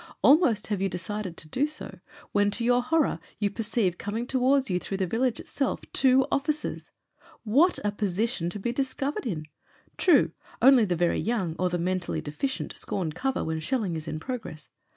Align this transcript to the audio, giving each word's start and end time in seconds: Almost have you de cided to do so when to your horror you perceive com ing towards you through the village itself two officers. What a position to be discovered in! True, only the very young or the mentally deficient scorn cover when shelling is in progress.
Almost 0.23 0.65
have 0.65 0.81
you 0.81 0.89
de 0.89 0.97
cided 0.97 1.37
to 1.37 1.47
do 1.47 1.67
so 1.67 1.99
when 2.31 2.49
to 2.49 2.65
your 2.65 2.81
horror 2.81 3.19
you 3.37 3.51
perceive 3.51 3.99
com 3.99 4.17
ing 4.17 4.25
towards 4.25 4.67
you 4.67 4.79
through 4.79 4.97
the 4.97 5.05
village 5.05 5.39
itself 5.39 5.81
two 5.93 6.25
officers. 6.31 6.89
What 7.43 7.77
a 7.83 7.91
position 7.91 8.49
to 8.49 8.57
be 8.57 8.71
discovered 8.71 9.27
in! 9.27 9.45
True, 9.97 10.31
only 10.59 10.85
the 10.85 10.95
very 10.95 11.19
young 11.19 11.55
or 11.59 11.69
the 11.69 11.77
mentally 11.77 12.19
deficient 12.19 12.75
scorn 12.75 13.11
cover 13.11 13.43
when 13.43 13.59
shelling 13.59 13.95
is 13.95 14.07
in 14.07 14.19
progress. 14.19 14.69